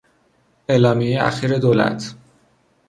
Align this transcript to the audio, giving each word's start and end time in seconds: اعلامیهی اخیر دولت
اعلامیهی 0.69 1.17
اخیر 1.17 1.57
دولت 1.59 2.15